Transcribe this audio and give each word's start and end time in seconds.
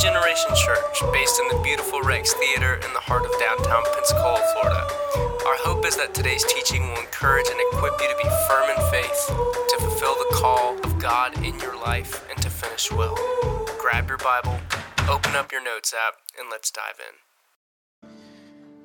Generation 0.00 0.48
Church, 0.56 1.02
based 1.12 1.38
in 1.38 1.48
the 1.48 1.62
beautiful 1.62 2.00
Rex 2.00 2.32
Theater 2.32 2.76
in 2.76 2.92
the 2.94 3.00
heart 3.00 3.26
of 3.26 3.32
downtown 3.38 3.82
Pensacola, 3.94 4.40
Florida. 4.54 4.88
Our 5.44 5.58
hope 5.60 5.84
is 5.84 5.94
that 5.98 6.14
today's 6.14 6.42
teaching 6.44 6.88
will 6.88 7.00
encourage 7.00 7.44
and 7.50 7.60
equip 7.68 8.00
you 8.00 8.08
to 8.08 8.16
be 8.16 8.28
firm 8.48 8.70
in 8.70 8.90
faith, 8.90 9.26
to 9.28 9.76
fulfill 9.78 10.14
the 10.14 10.36
call 10.36 10.78
of 10.84 10.98
God 10.98 11.36
in 11.44 11.58
your 11.60 11.78
life, 11.78 12.26
and 12.30 12.40
to 12.40 12.48
finish 12.48 12.90
well. 12.90 13.14
Grab 13.78 14.08
your 14.08 14.16
Bible, 14.16 14.58
open 15.06 15.36
up 15.36 15.52
your 15.52 15.62
notes 15.62 15.92
app, 15.92 16.14
and 16.38 16.48
let's 16.50 16.70
dive 16.70 16.98
in. 16.98 18.08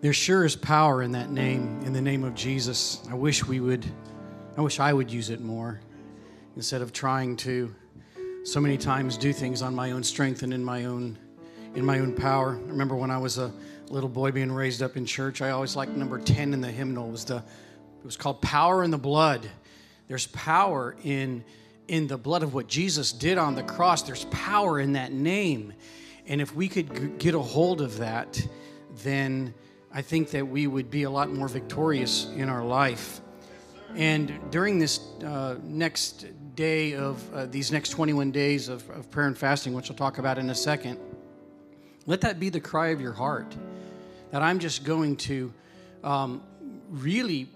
There 0.01 0.11
sure 0.11 0.43
is 0.43 0.57
power 0.57 1.01
in 1.01 1.13
that 1.13 1.31
name, 1.31 1.79
in 1.85 1.93
the 1.93 2.01
name 2.01 2.25
of 2.25 2.35
Jesus. 2.35 3.07
I 3.09 3.13
wish 3.13 3.45
we 3.45 3.61
would, 3.61 3.85
I 4.57 4.61
wish 4.61 4.81
I 4.81 4.91
would 4.91 5.09
use 5.09 5.29
it 5.29 5.39
more 5.39 5.79
instead 6.57 6.81
of 6.81 6.91
trying 6.91 7.37
to 7.37 7.73
so 8.45 8.61
many 8.61 8.77
times 8.77 9.17
do 9.17 9.33
things 9.33 9.63
on 9.63 9.73
my 9.73 9.89
own 9.89 10.03
strength 10.03 10.43
and 10.43 10.53
in 10.53 10.63
my 10.63 10.85
own 10.85 11.17
in 11.73 11.83
my 11.83 11.97
own 11.99 12.13
power. 12.13 12.51
I 12.55 12.69
remember 12.69 12.95
when 12.95 13.09
I 13.09 13.17
was 13.17 13.39
a 13.39 13.51
little 13.89 14.07
boy 14.07 14.31
being 14.31 14.51
raised 14.51 14.83
up 14.83 14.95
in 14.95 15.05
church, 15.05 15.41
I 15.41 15.49
always 15.49 15.75
liked 15.75 15.91
number 15.93 16.19
10 16.19 16.53
in 16.53 16.61
the 16.61 16.71
hymnal. 16.71 17.07
It 17.07 17.11
was 17.11 17.25
the 17.25 17.37
it 17.37 18.05
was 18.05 18.15
called 18.15 18.43
Power 18.43 18.83
in 18.83 18.91
the 18.91 18.99
Blood. 18.99 19.49
There's 20.07 20.27
power 20.27 20.95
in 21.03 21.43
in 21.87 22.05
the 22.05 22.17
blood 22.17 22.43
of 22.43 22.53
what 22.53 22.67
Jesus 22.67 23.11
did 23.11 23.39
on 23.39 23.55
the 23.55 23.63
cross. 23.63 24.03
There's 24.03 24.25
power 24.25 24.79
in 24.79 24.93
that 24.93 25.11
name. 25.11 25.73
And 26.27 26.39
if 26.39 26.55
we 26.55 26.67
could 26.67 26.95
g- 26.95 27.07
get 27.17 27.33
a 27.33 27.39
hold 27.39 27.81
of 27.81 27.97
that, 27.97 28.47
then 29.03 29.55
I 29.91 30.03
think 30.03 30.29
that 30.31 30.47
we 30.47 30.67
would 30.67 30.91
be 30.91 31.03
a 31.03 31.09
lot 31.09 31.31
more 31.31 31.47
victorious 31.47 32.27
in 32.35 32.49
our 32.49 32.63
life. 32.63 33.21
And 33.95 34.39
during 34.51 34.79
this 34.79 34.99
uh, 35.23 35.55
next 35.63 36.25
day 36.55 36.95
of 36.95 37.33
uh, 37.33 37.45
these 37.45 37.71
next 37.71 37.89
21 37.89 38.31
days 38.31 38.67
of, 38.67 38.89
of 38.89 39.09
prayer 39.09 39.27
and 39.27 39.37
fasting, 39.37 39.73
which 39.73 39.89
I'll 39.89 39.97
talk 39.97 40.17
about 40.17 40.37
in 40.37 40.49
a 40.49 40.55
second, 40.55 40.99
let 42.05 42.21
that 42.21 42.39
be 42.39 42.49
the 42.49 42.59
cry 42.59 42.89
of 42.89 43.01
your 43.01 43.13
heart 43.13 43.55
that 44.31 44.41
I'm 44.41 44.59
just 44.59 44.83
going 44.83 45.15
to 45.17 45.53
um, 46.03 46.43
really 46.89 47.47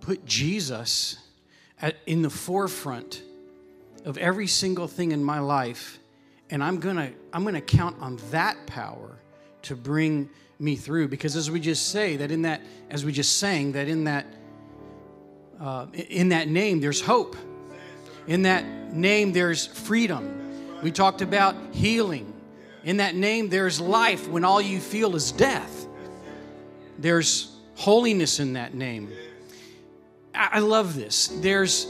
put 0.00 0.24
Jesus 0.26 1.18
at, 1.80 1.96
in 2.06 2.22
the 2.22 2.30
forefront 2.30 3.22
of 4.04 4.18
every 4.18 4.46
single 4.46 4.86
thing 4.86 5.12
in 5.12 5.22
my 5.22 5.40
life 5.40 5.98
and 6.48 6.62
i'm 6.62 6.78
gonna 6.78 7.10
i'm 7.32 7.44
gonna 7.44 7.60
count 7.60 7.96
on 8.00 8.20
that 8.30 8.56
power 8.66 9.18
to 9.62 9.74
bring 9.74 10.30
me 10.58 10.76
through. 10.76 11.08
Because 11.08 11.36
as 11.36 11.50
we 11.50 11.60
just 11.60 11.88
say 11.88 12.16
that 12.16 12.30
in 12.30 12.42
that 12.42 12.60
as 12.90 13.04
we 13.04 13.12
just 13.12 13.38
sang 13.38 13.72
that 13.72 13.88
in 13.88 14.04
that 14.04 14.26
uh, 15.60 15.86
in 15.94 16.30
that 16.30 16.48
name 16.48 16.80
there's 16.80 17.00
hope. 17.00 17.36
In 18.26 18.42
that 18.42 18.64
name 18.92 19.32
there's 19.32 19.66
freedom. 19.66 20.80
We 20.82 20.90
talked 20.90 21.22
about 21.22 21.54
healing. 21.72 22.32
In 22.84 22.98
that 22.98 23.14
name 23.14 23.48
there's 23.48 23.80
life 23.80 24.28
when 24.28 24.44
all 24.44 24.60
you 24.60 24.80
feel 24.80 25.16
is 25.16 25.32
death. 25.32 25.86
There's 26.98 27.54
holiness 27.74 28.40
in 28.40 28.54
that 28.54 28.74
name. 28.74 29.10
I, 30.34 30.58
love 30.58 30.94
this. 30.94 31.28
There's 31.28 31.86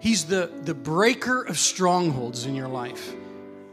He's 0.00 0.24
the, 0.24 0.50
the 0.64 0.74
breaker 0.74 1.42
of 1.42 1.58
strongholds 1.58 2.46
in 2.46 2.54
your 2.54 2.68
life. 2.68 3.14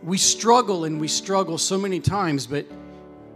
We 0.03 0.17
struggle 0.17 0.85
and 0.85 0.99
we 0.99 1.07
struggle 1.07 1.57
so 1.57 1.77
many 1.77 1.99
times, 1.99 2.47
but 2.47 2.65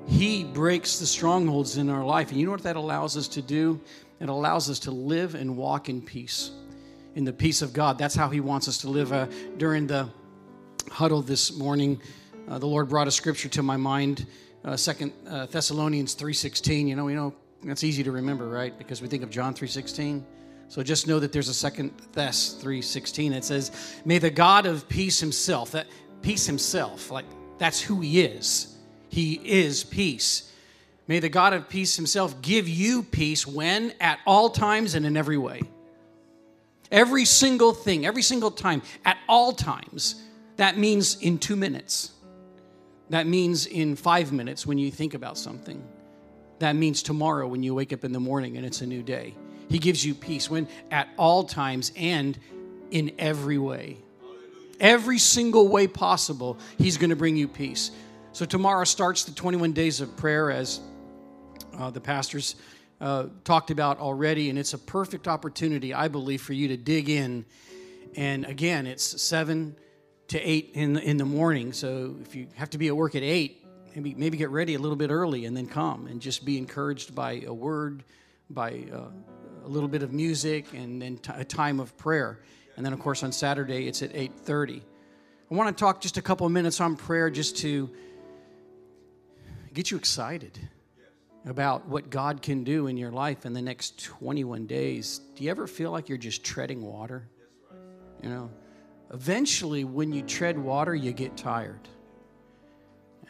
He 0.08 0.44
breaks 0.44 1.00
the 1.00 1.06
strongholds 1.06 1.78
in 1.78 1.90
our 1.90 2.04
life. 2.04 2.32
And 2.32 2.40
you 2.40 2.46
know 2.46 2.52
what 2.52 2.64
that 2.64 2.76
allows 2.76 3.16
us 3.16 3.28
to 3.30 3.42
do? 3.42 3.80
It 4.20 4.30
allows 4.30 4.70
us 4.70 4.80
to 4.80 4.92
live 4.92 5.36
and 5.36 5.56
walk 5.56 5.88
in 5.88 6.02
peace, 6.02 6.52
in 7.16 7.24
the 7.24 7.34
peace 7.34 7.62
of 7.62 7.74
God. 7.74 7.98
That's 7.98 8.16
how 8.16 8.30
He 8.30 8.40
wants 8.40 8.68
us 8.68 8.80
to 8.80 8.90
live. 8.90 9.14
Uh, 9.14 9.28
during 9.58 9.88
the 9.88 10.10
huddle 10.92 11.22
this 11.22 11.56
morning, 11.56 12.02
uh, 12.50 12.58
the 12.60 12.66
Lord 12.66 12.90
brought 12.90 13.08
a 13.08 13.12
scripture 13.12 13.50
to 13.50 13.64
my 13.64 13.78
mind, 13.78 14.26
uh, 14.66 14.76
Second 14.76 15.14
uh, 15.28 15.46
Thessalonians 15.46 16.16
three 16.16 16.34
sixteen. 16.34 16.88
You 16.88 16.96
know, 16.96 17.08
you 17.08 17.16
know 17.16 17.34
that's 17.64 17.84
easy 17.84 18.04
to 18.04 18.12
remember, 18.12 18.50
right? 18.50 18.78
Because 18.78 19.02
we 19.02 19.08
think 19.08 19.24
of 19.24 19.30
John 19.30 19.54
three 19.54 19.68
sixteen. 19.68 20.26
So 20.68 20.84
just 20.84 21.08
know 21.08 21.20
that 21.20 21.32
there's 21.32 21.50
a 21.50 21.54
second 21.54 21.98
Thess 22.14 22.56
3:16 22.62 23.32
that 23.32 23.44
says, 23.44 23.72
"May 24.06 24.20
the 24.20 24.30
God 24.30 24.68
of 24.68 24.88
peace 24.88 25.20
himself, 25.20 25.72
that 25.72 25.88
peace 26.22 26.46
himself, 26.46 27.10
like 27.10 27.26
that's 27.58 27.82
who 27.82 28.02
he 28.02 28.22
is. 28.22 28.69
He 29.10 29.34
is 29.34 29.84
peace. 29.84 30.52
May 31.08 31.20
the 31.20 31.30
God 31.30 31.54
of 31.54 31.68
peace 31.68 31.96
himself 31.96 32.42
give 32.42 32.70
you 32.70 33.04
peace 33.04 33.46
when 33.46 33.94
at 34.00 34.20
all 34.26 34.50
times 34.50 34.96
and 34.96 35.06
in 35.06 35.18
every 35.18 35.38
way." 35.38 35.62
Every 36.92 37.26
single 37.26 37.74
thing, 37.74 38.06
every 38.06 38.24
single 38.24 38.50
time, 38.50 38.82
at 39.06 39.18
all 39.28 39.52
times. 39.52 40.16
That 40.58 40.78
means 40.78 41.18
in 41.22 41.38
2 41.38 41.56
minutes. 41.56 42.12
That 43.10 43.28
means 43.28 43.66
in 43.66 43.96
5 43.96 44.32
minutes 44.32 44.66
when 44.66 44.78
you 44.78 44.92
think 44.92 45.14
about 45.14 45.38
something. 45.38 45.84
That 46.60 46.76
means 46.76 47.02
tomorrow 47.02 47.48
when 47.48 47.64
you 47.64 47.74
wake 47.74 47.94
up 47.94 48.04
in 48.04 48.12
the 48.12 48.20
morning 48.20 48.58
and 48.58 48.66
it's 48.66 48.82
a 48.82 48.88
new 48.88 49.02
day. 49.02 49.36
He 49.70 49.78
gives 49.78 50.04
you 50.04 50.16
peace 50.16 50.50
when 50.50 50.68
at 50.92 51.10
all 51.18 51.44
times 51.44 51.92
and 51.96 52.38
in 52.92 53.12
every 53.20 53.58
way. 53.58 53.98
Every 54.80 55.20
single 55.20 55.68
way 55.68 55.88
possible, 55.88 56.58
He's 56.78 56.98
going 56.98 57.12
to 57.12 57.16
bring 57.16 57.38
you 57.38 57.48
peace. 57.48 57.92
So 58.40 58.46
tomorrow 58.46 58.86
starts 58.86 59.26
the 59.26 59.34
21 59.34 59.74
days 59.74 60.00
of 60.00 60.16
prayer 60.16 60.50
as 60.50 60.80
uh, 61.78 61.90
the 61.90 62.00
pastors 62.00 62.56
uh, 63.02 63.26
talked 63.44 63.70
about 63.70 64.00
already, 64.00 64.50
and 64.50 64.58
it's 64.58 64.74
a 64.74 64.78
perfect 64.78 65.28
opportunity, 65.28 65.94
I 65.94 66.08
believe, 66.08 66.42
for 66.42 66.54
you 66.54 66.70
to 66.70 66.78
dig 66.78 67.10
in. 67.10 67.44
And 68.16 68.46
again, 68.46 68.88
it's 68.88 69.22
7 69.22 69.76
to 70.30 70.40
8 70.40 70.72
in 70.74 70.94
the, 70.94 71.02
in 71.02 71.18
the 71.18 71.26
morning. 71.26 71.74
So 71.74 72.16
if 72.22 72.34
you 72.34 72.48
have 72.56 72.70
to 72.70 72.78
be 72.78 72.88
at 72.88 72.96
work 72.96 73.14
at 73.16 73.24
8, 73.24 73.58
maybe, 73.94 74.14
maybe 74.16 74.38
get 74.38 74.52
ready 74.52 74.76
a 74.76 74.80
little 74.80 74.96
bit 74.96 75.12
early 75.12 75.44
and 75.44 75.58
then 75.58 75.68
come 75.68 76.08
and 76.08 76.22
just 76.22 76.46
be 76.46 76.58
encouraged 76.58 77.14
by 77.14 77.44
a 77.46 77.54
word, 77.54 78.06
by 78.50 78.86
uh, 78.94 79.10
a 79.66 79.68
little 79.68 79.90
bit 79.90 80.02
of 80.02 80.14
music 80.14 80.68
and 80.74 81.02
then 81.02 81.18
t- 81.18 81.34
a 81.36 81.44
time 81.44 81.82
of 81.82 81.98
prayer 81.98 82.40
and 82.78 82.86
then 82.86 82.94
of 82.94 83.00
course 83.00 83.24
on 83.24 83.32
saturday 83.34 83.90
it's 83.90 84.02
at 84.02 84.14
8.30 84.14 84.82
i 85.52 85.54
want 85.54 85.78
to 85.78 85.80
talk 85.80 86.00
just 86.00 86.16
a 86.18 86.22
couple 86.22 86.48
of 86.48 86.54
minutes 86.54 86.80
on 86.80 86.96
prayer 86.96 87.30
just 87.30 87.58
to 87.58 87.90
get 89.74 89.92
you 89.92 89.98
excited 89.98 90.60
about 91.46 91.88
what 91.88 92.10
god 92.10 92.42
can 92.42 92.64
do 92.64 92.88
in 92.88 92.98
your 92.98 93.12
life 93.12 93.46
in 93.46 93.54
the 93.54 93.62
next 93.62 94.04
21 94.04 94.66
days 94.66 95.22
do 95.36 95.44
you 95.44 95.50
ever 95.50 95.68
feel 95.68 95.92
like 95.92 96.10
you're 96.10 96.18
just 96.18 96.44
treading 96.44 96.82
water 96.82 97.28
you 98.22 98.30
know 98.30 98.50
eventually 99.14 99.84
when 99.84 100.12
you 100.12 100.22
tread 100.22 100.58
water 100.58 100.94
you 100.94 101.12
get 101.12 101.36
tired 101.38 101.88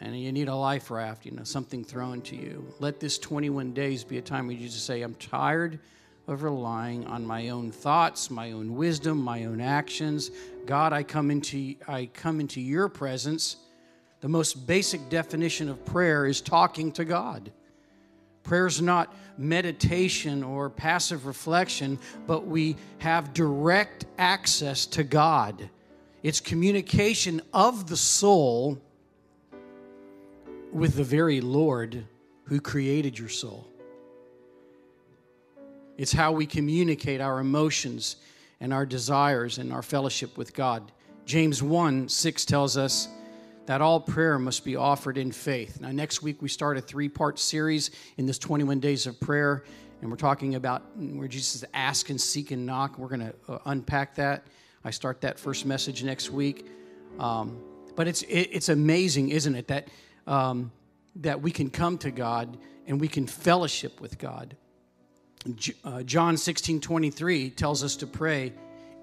and 0.00 0.18
you 0.18 0.32
need 0.32 0.48
a 0.48 0.54
life 0.54 0.90
raft, 0.90 1.26
you 1.26 1.32
know, 1.32 1.44
something 1.44 1.84
thrown 1.84 2.22
to 2.22 2.36
you. 2.36 2.66
Let 2.78 3.00
this 3.00 3.18
21 3.18 3.72
days 3.74 4.02
be 4.02 4.18
a 4.18 4.22
time 4.22 4.46
where 4.46 4.56
you 4.56 4.68
just 4.68 4.86
say, 4.86 5.02
I'm 5.02 5.14
tired 5.14 5.78
of 6.26 6.42
relying 6.42 7.06
on 7.06 7.26
my 7.26 7.50
own 7.50 7.70
thoughts, 7.70 8.30
my 8.30 8.52
own 8.52 8.74
wisdom, 8.76 9.18
my 9.18 9.44
own 9.44 9.60
actions. 9.60 10.30
God, 10.64 10.92
I 10.92 11.02
come 11.02 11.30
into 11.30 11.74
I 11.86 12.06
come 12.06 12.40
into 12.40 12.60
your 12.60 12.88
presence. 12.88 13.56
The 14.20 14.28
most 14.28 14.66
basic 14.66 15.08
definition 15.08 15.68
of 15.68 15.84
prayer 15.84 16.26
is 16.26 16.40
talking 16.40 16.92
to 16.92 17.04
God. 17.04 17.50
Prayer 18.42 18.66
is 18.66 18.82
not 18.82 19.14
meditation 19.38 20.42
or 20.42 20.68
passive 20.68 21.26
reflection, 21.26 21.98
but 22.26 22.46
we 22.46 22.76
have 22.98 23.32
direct 23.32 24.06
access 24.18 24.86
to 24.86 25.04
God. 25.04 25.68
It's 26.22 26.40
communication 26.40 27.40
of 27.54 27.88
the 27.88 27.96
soul 27.96 28.78
with 30.72 30.94
the 30.96 31.04
very 31.04 31.40
Lord 31.40 32.04
who 32.44 32.60
created 32.60 33.18
your 33.18 33.28
soul. 33.28 33.66
It's 35.96 36.12
how 36.12 36.32
we 36.32 36.46
communicate 36.46 37.20
our 37.20 37.40
emotions 37.40 38.16
and 38.60 38.72
our 38.72 38.86
desires 38.86 39.58
and 39.58 39.72
our 39.72 39.82
fellowship 39.82 40.36
with 40.36 40.54
God. 40.54 40.92
James 41.24 41.62
1 41.62 42.08
6 42.08 42.44
tells 42.44 42.76
us 42.76 43.08
that 43.70 43.80
all 43.80 44.00
prayer 44.00 44.36
must 44.36 44.64
be 44.64 44.74
offered 44.74 45.16
in 45.16 45.30
faith. 45.30 45.80
Now, 45.80 45.92
next 45.92 46.22
week 46.22 46.42
we 46.42 46.48
start 46.48 46.76
a 46.76 46.80
three 46.80 47.08
part 47.08 47.38
series 47.38 47.92
in 48.16 48.26
this 48.26 48.36
21 48.36 48.80
days 48.80 49.06
of 49.06 49.20
prayer, 49.20 49.62
and 50.00 50.10
we're 50.10 50.16
talking 50.16 50.56
about 50.56 50.82
where 50.96 51.28
Jesus 51.28 51.60
says, 51.60 51.64
ask 51.72 52.10
and 52.10 52.20
seek 52.20 52.50
and 52.50 52.66
knock. 52.66 52.98
We're 52.98 53.06
going 53.06 53.20
to 53.20 53.34
uh, 53.48 53.58
unpack 53.66 54.16
that. 54.16 54.44
I 54.84 54.90
start 54.90 55.20
that 55.20 55.38
first 55.38 55.66
message 55.66 56.02
next 56.02 56.30
week. 56.30 56.66
Um, 57.20 57.62
but 57.94 58.08
it's, 58.08 58.22
it, 58.22 58.48
it's 58.50 58.70
amazing, 58.70 59.28
isn't 59.28 59.54
it, 59.54 59.68
that, 59.68 59.86
um, 60.26 60.72
that 61.14 61.40
we 61.40 61.52
can 61.52 61.70
come 61.70 61.96
to 61.98 62.10
God 62.10 62.58
and 62.88 63.00
we 63.00 63.06
can 63.06 63.28
fellowship 63.28 64.00
with 64.00 64.18
God. 64.18 64.56
Uh, 65.84 66.02
John 66.02 66.36
16 66.36 66.80
23 66.80 67.50
tells 67.50 67.84
us 67.84 67.94
to 67.94 68.08
pray 68.08 68.52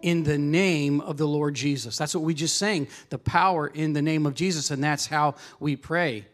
in 0.02 0.24
the 0.24 0.38
name 0.38 1.02
of 1.02 1.18
the 1.18 1.28
Lord 1.28 1.56
Jesus. 1.56 1.98
That's 1.98 2.14
what 2.14 2.24
we 2.24 2.34
just 2.34 2.58
sang, 2.58 2.88
the 3.10 3.18
power 3.18 3.68
in 3.68 3.94
the 3.94 4.02
name 4.02 4.26
of 4.26 4.34
Jesus, 4.34 4.72
and 4.72 4.84
that's 4.84 5.06
how 5.06 5.36
we 5.60 5.76
pray. 5.76 6.26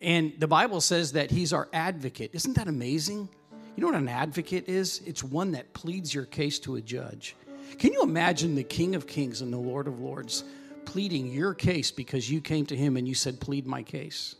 And 0.00 0.32
the 0.38 0.48
Bible 0.48 0.80
says 0.80 1.12
that 1.12 1.30
He's 1.30 1.52
our 1.52 1.68
advocate. 1.72 2.30
Isn't 2.32 2.54
that 2.56 2.68
amazing? 2.68 3.28
You 3.76 3.82
know 3.82 3.88
what 3.88 3.96
an 3.96 4.08
advocate 4.08 4.68
is? 4.68 5.00
It's 5.06 5.22
one 5.22 5.52
that 5.52 5.72
pleads 5.72 6.12
your 6.12 6.24
case 6.24 6.58
to 6.60 6.76
a 6.76 6.80
judge. 6.80 7.36
Can 7.78 7.92
you 7.92 8.02
imagine 8.02 8.54
the 8.54 8.64
King 8.64 8.94
of 8.94 9.06
Kings 9.06 9.42
and 9.42 9.52
the 9.52 9.58
Lord 9.58 9.86
of 9.86 10.00
Lords 10.00 10.44
pleading 10.84 11.28
your 11.28 11.54
case 11.54 11.90
because 11.90 12.28
you 12.28 12.40
came 12.40 12.66
to 12.66 12.76
him 12.76 12.96
and 12.96 13.06
you 13.06 13.14
said, 13.14 13.40
Plead 13.40 13.66
my 13.66 13.82
case. 13.82 14.34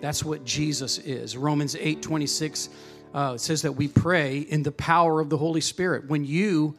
That's 0.00 0.24
what 0.24 0.44
Jesus 0.44 0.98
is. 0.98 1.36
Romans 1.36 1.76
8 1.76 2.00
26 2.02 2.68
uh, 3.14 3.32
it 3.34 3.40
says 3.40 3.62
that 3.62 3.72
we 3.72 3.88
pray 3.88 4.38
in 4.38 4.62
the 4.62 4.72
power 4.72 5.20
of 5.20 5.28
the 5.28 5.36
Holy 5.36 5.60
Spirit. 5.60 6.08
When 6.08 6.24
you 6.24 6.74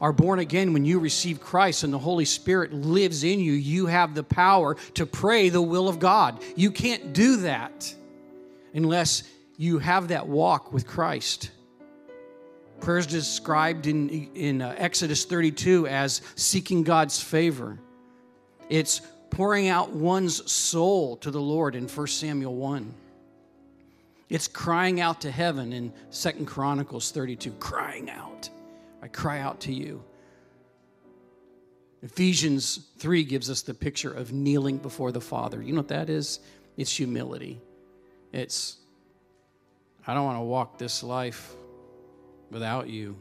are 0.00 0.12
born 0.12 0.38
again, 0.38 0.72
when 0.72 0.84
you 0.84 0.98
receive 0.98 1.40
Christ 1.40 1.84
and 1.84 1.92
the 1.92 1.98
Holy 1.98 2.24
Spirit 2.24 2.72
lives 2.72 3.22
in 3.22 3.38
you, 3.38 3.52
you 3.52 3.86
have 3.86 4.14
the 4.14 4.24
power 4.24 4.74
to 4.94 5.06
pray 5.06 5.48
the 5.48 5.62
will 5.62 5.88
of 5.88 5.98
God. 5.98 6.42
You 6.56 6.70
can't 6.70 7.12
do 7.12 7.36
that 7.38 7.94
unless 8.74 9.22
you 9.58 9.78
have 9.78 10.08
that 10.08 10.26
walk 10.26 10.72
with 10.72 10.86
Christ. 10.86 11.50
Prayer 12.80 12.98
is 12.98 13.06
described 13.06 13.86
in, 13.86 14.08
in 14.34 14.62
uh, 14.62 14.74
Exodus 14.78 15.26
32 15.26 15.86
as 15.86 16.22
seeking 16.34 16.82
God's 16.82 17.22
favor. 17.22 17.78
It's 18.70 19.02
pouring 19.28 19.68
out 19.68 19.90
one's 19.90 20.50
soul 20.50 21.18
to 21.18 21.30
the 21.30 21.40
Lord 21.40 21.74
in 21.74 21.86
1 21.86 22.06
Samuel 22.06 22.54
1. 22.54 22.94
It's 24.30 24.46
crying 24.46 25.00
out 25.00 25.20
to 25.22 25.30
heaven 25.30 25.72
in 25.72 25.92
Second 26.10 26.46
Chronicles 26.46 27.10
32, 27.10 27.50
crying 27.58 28.08
out. 28.08 28.48
I 29.02 29.08
cry 29.08 29.40
out 29.40 29.60
to 29.62 29.72
you. 29.72 30.04
Ephesians 32.02 32.88
3 32.98 33.24
gives 33.24 33.50
us 33.50 33.62
the 33.62 33.74
picture 33.74 34.12
of 34.12 34.32
kneeling 34.32 34.78
before 34.78 35.10
the 35.10 35.20
Father. 35.20 35.60
You 35.60 35.72
know 35.72 35.80
what 35.80 35.88
that 35.88 36.08
is? 36.08 36.38
It's 36.76 36.96
humility. 36.96 37.60
It's, 38.32 38.76
I 40.06 40.14
don't 40.14 40.24
want 40.24 40.38
to 40.38 40.44
walk 40.44 40.78
this 40.78 41.02
life 41.02 41.52
without 42.50 42.88
you. 42.88 43.16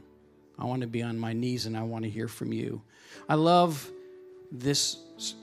I 0.59 0.65
want 0.65 0.81
to 0.81 0.87
be 0.87 1.01
on 1.01 1.17
my 1.17 1.33
knees 1.33 1.65
and 1.65 1.75
I 1.75 1.83
want 1.83 2.03
to 2.03 2.09
hear 2.09 2.27
from 2.27 2.53
you. 2.53 2.81
I 3.27 3.33
love 3.33 3.89
this 4.51 4.97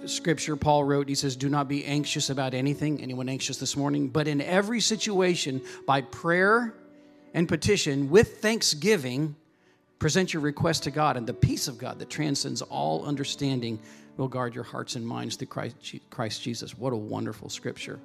scripture 0.05 0.57
Paul 0.57 0.85
wrote. 0.85 1.09
He 1.09 1.15
says, 1.15 1.37
Do 1.37 1.49
not 1.49 1.69
be 1.69 1.85
anxious 1.85 2.31
about 2.31 2.55
anything. 2.55 3.03
Anyone 3.03 3.29
anxious 3.29 3.59
this 3.59 3.77
morning? 3.77 4.09
But 4.09 4.29
in 4.29 4.41
every 4.41 4.81
situation, 4.81 5.63
by 5.87 6.03
prayer 6.03 6.75
and 7.35 7.49
petition, 7.49 8.11
with 8.11 8.39
thanksgiving, 8.39 9.37
present 9.99 10.33
your 10.33 10.43
request 10.43 10.85
to 10.85 10.91
God, 10.91 11.17
and 11.17 11.27
the 11.27 11.35
peace 11.35 11.69
of 11.69 11.79
God 11.79 11.99
that 11.99 12.11
transcends 12.11 12.63
all 12.63 13.05
understanding 13.05 13.79
will 14.17 14.29
guard 14.29 14.55
your 14.55 14.65
hearts 14.65 14.97
and 14.97 15.07
minds 15.07 15.37
through 15.37 15.49
Christ, 16.11 16.43
Jesus. 16.43 16.77
What 16.77 16.93
a 16.93 16.97
wonderful 16.97 17.51
scripture. 17.51 18.01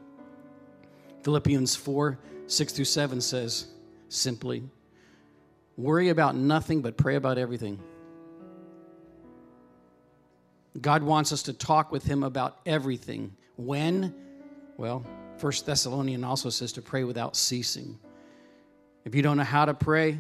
Philippians 1.23 1.75
4 1.75 2.17
6 2.47 2.73
through 2.73 2.85
7 2.85 3.21
says 3.21 3.67
simply, 4.09 4.63
Worry 5.77 6.09
about 6.09 6.35
nothing, 6.35 6.81
but 6.81 6.97
pray 6.97 7.15
about 7.15 7.37
everything. 7.37 7.79
God 10.79 11.03
wants 11.03 11.33
us 11.33 11.43
to 11.43 11.53
talk 11.53 11.91
with 11.91 12.05
Him 12.05 12.23
about 12.23 12.59
everything. 12.65 13.35
When? 13.57 14.15
Well, 14.77 15.05
First 15.37 15.65
Thessalonian 15.65 16.23
also 16.23 16.49
says 16.49 16.71
to 16.73 16.81
pray 16.81 17.03
without 17.03 17.35
ceasing. 17.35 17.99
If 19.03 19.15
you 19.15 19.21
don't 19.21 19.37
know 19.37 19.43
how 19.43 19.65
to 19.65 19.73
pray, 19.73 20.19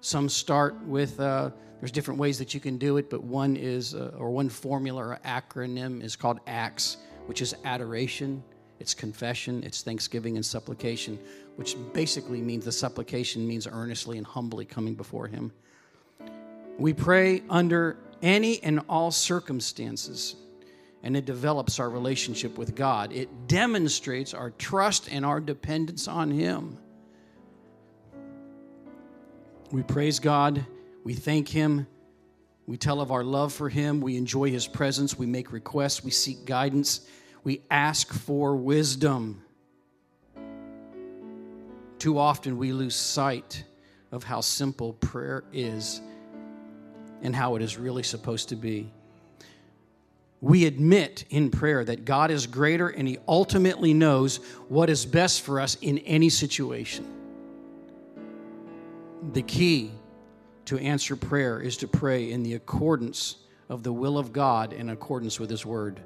some 0.00 0.28
start 0.28 0.80
with, 0.84 1.18
uh, 1.18 1.50
there's 1.80 1.90
different 1.90 2.20
ways 2.20 2.38
that 2.38 2.54
you 2.54 2.60
can 2.60 2.76
do 2.78 2.98
it, 2.98 3.10
but 3.10 3.24
one 3.24 3.56
is, 3.56 3.94
uh, 3.94 4.12
or 4.16 4.30
one 4.30 4.48
formula 4.48 5.02
or 5.02 5.18
acronym 5.24 6.02
is 6.02 6.14
called 6.14 6.40
ACTS, 6.46 6.98
which 7.26 7.42
is 7.42 7.54
adoration, 7.64 8.44
it's 8.78 8.94
confession, 8.94 9.62
it's 9.64 9.82
thanksgiving 9.82 10.36
and 10.36 10.44
supplication, 10.44 11.18
which 11.56 11.76
basically 11.92 12.40
means 12.40 12.64
the 12.64 12.72
supplication 12.72 13.46
means 13.46 13.66
earnestly 13.66 14.18
and 14.18 14.26
humbly 14.26 14.64
coming 14.64 14.94
before 14.94 15.26
Him. 15.26 15.50
We 16.78 16.92
pray 16.92 17.42
under 17.50 17.98
any 18.22 18.62
and 18.62 18.80
all 18.88 19.10
circumstances, 19.10 20.36
and 21.02 21.16
it 21.16 21.24
develops 21.24 21.78
our 21.78 21.88
relationship 21.88 22.58
with 22.58 22.74
God. 22.74 23.12
It 23.12 23.48
demonstrates 23.48 24.34
our 24.34 24.50
trust 24.50 25.08
and 25.10 25.24
our 25.24 25.40
dependence 25.40 26.08
on 26.08 26.30
Him. 26.30 26.78
We 29.70 29.82
praise 29.82 30.18
God, 30.18 30.66
we 31.04 31.14
thank 31.14 31.48
Him, 31.48 31.86
we 32.66 32.76
tell 32.76 33.00
of 33.00 33.12
our 33.12 33.24
love 33.24 33.52
for 33.52 33.68
Him, 33.68 34.00
we 34.00 34.16
enjoy 34.16 34.50
His 34.50 34.66
presence, 34.66 35.18
we 35.18 35.26
make 35.26 35.52
requests, 35.52 36.04
we 36.04 36.10
seek 36.10 36.44
guidance, 36.44 37.06
we 37.44 37.62
ask 37.70 38.12
for 38.12 38.56
wisdom. 38.56 39.42
Too 41.98 42.18
often 42.18 42.58
we 42.58 42.72
lose 42.72 42.96
sight 42.96 43.64
of 44.10 44.24
how 44.24 44.40
simple 44.40 44.94
prayer 44.94 45.44
is 45.52 46.00
and 47.22 47.34
how 47.34 47.56
it 47.56 47.62
is 47.62 47.78
really 47.78 48.02
supposed 48.02 48.48
to 48.50 48.56
be. 48.56 48.90
We 50.40 50.64
admit 50.64 51.24
in 51.28 51.50
prayer 51.50 51.84
that 51.84 52.04
God 52.04 52.30
is 52.30 52.46
greater 52.46 52.88
and 52.88 53.06
He 53.06 53.18
ultimately 53.28 53.92
knows 53.92 54.38
what 54.68 54.88
is 54.88 55.04
best 55.04 55.42
for 55.42 55.60
us 55.60 55.76
in 55.82 55.98
any 55.98 56.30
situation. 56.30 57.06
The 59.32 59.42
key 59.42 59.90
to 60.66 60.78
answer 60.78 61.14
prayer 61.14 61.60
is 61.60 61.76
to 61.78 61.88
pray 61.88 62.30
in 62.30 62.42
the 62.42 62.54
accordance 62.54 63.36
of 63.68 63.82
the 63.82 63.92
will 63.92 64.16
of 64.16 64.32
God 64.32 64.72
in 64.72 64.88
accordance 64.88 65.38
with 65.38 65.50
His 65.50 65.66
Word. 65.66 66.00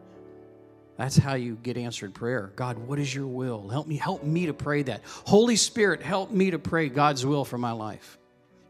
That's 0.96 1.16
how 1.16 1.34
you 1.34 1.56
get 1.56 1.76
answered 1.76 2.14
prayer. 2.14 2.52
God, 2.56 2.78
what 2.78 2.98
is 2.98 3.12
your 3.14 3.26
will? 3.26 3.68
Help 3.68 3.86
me, 3.86 3.96
help 3.96 4.22
me 4.22 4.46
to 4.46 4.54
pray 4.54 4.82
that. 4.84 5.02
Holy 5.26 5.56
Spirit, 5.56 6.02
help 6.02 6.30
me 6.30 6.50
to 6.50 6.58
pray 6.58 6.88
God's 6.88 7.26
will 7.26 7.44
for 7.44 7.58
my 7.58 7.72
life. 7.72 8.18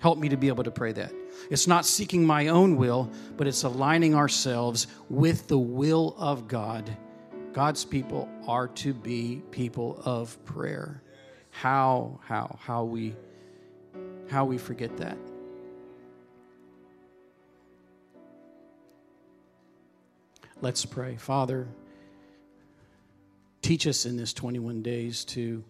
Help 0.04 0.18
me 0.18 0.28
to 0.28 0.36
be 0.36 0.48
able 0.48 0.64
to 0.64 0.70
pray 0.70 0.92
that. 0.92 1.14
It's 1.48 1.66
not 1.66 1.86
seeking 1.86 2.26
my 2.26 2.48
own 2.48 2.76
will, 2.76 3.10
but 3.38 3.46
it's 3.46 3.62
aligning 3.62 4.14
ourselves 4.14 4.86
with 5.08 5.48
the 5.48 5.56
will 5.56 6.14
of 6.18 6.46
God. 6.46 6.94
God's 7.54 7.86
people 7.86 8.28
are 8.46 8.68
to 8.68 8.92
be 8.92 9.40
people 9.50 9.98
of 10.04 10.36
prayer. 10.44 11.00
How, 11.52 12.20
how, 12.22 12.58
how 12.60 12.84
we, 12.84 13.16
how 14.28 14.44
we 14.44 14.58
forget 14.58 14.94
that. 14.98 15.16
Let's 20.60 20.84
pray. 20.84 21.16
Father, 21.16 21.66
teach 23.62 23.86
us 23.86 24.04
in 24.04 24.18
this 24.18 24.34
21 24.34 24.82
days 24.82 25.24
to 25.24 25.64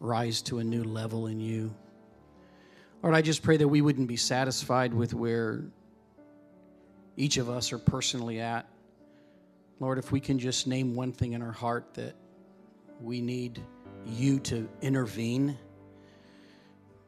rise 0.00 0.42
to 0.42 0.58
a 0.58 0.64
new 0.64 0.82
level 0.82 1.28
in 1.28 1.38
you. 1.38 1.72
Lord, 3.02 3.14
I 3.14 3.22
just 3.22 3.42
pray 3.42 3.56
that 3.56 3.68
we 3.68 3.80
wouldn't 3.80 4.08
be 4.08 4.16
satisfied 4.16 4.92
with 4.92 5.14
where 5.14 5.62
each 7.16 7.36
of 7.36 7.48
us 7.48 7.72
are 7.72 7.78
personally 7.78 8.40
at. 8.40 8.68
Lord, 9.78 9.98
if 9.98 10.10
we 10.10 10.18
can 10.18 10.38
just 10.38 10.66
name 10.66 10.96
one 10.96 11.12
thing 11.12 11.32
in 11.34 11.42
our 11.42 11.52
heart 11.52 11.94
that 11.94 12.16
we 13.00 13.20
need 13.20 13.60
you 14.04 14.40
to 14.40 14.68
intervene, 14.82 15.56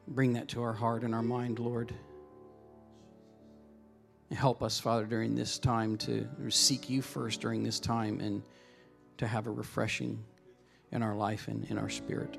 bring 0.07 0.35
that 0.35 0.47
to 0.49 0.63
our 0.63 0.73
heart 0.73 1.03
and 1.03 1.13
our 1.13 1.23
mind, 1.23 1.59
Lord. 1.59 1.93
Help 4.31 4.63
us, 4.63 4.79
Father, 4.79 5.07
during 5.07 5.35
this 5.35 5.59
time 5.59 5.97
to 5.99 6.29
seek 6.51 6.89
you 6.89 7.03
first 7.03 7.41
during 7.41 7.65
this 7.65 7.81
time 7.81 8.21
and 8.21 8.43
to 9.19 9.27
have 9.27 9.49
a 9.49 9.51
refreshing 9.51 10.23
in 10.93 11.03
our 11.03 11.17
life 11.17 11.49
and 11.49 11.65
in 11.65 11.79
our 11.79 11.89
spirit. 11.89 12.39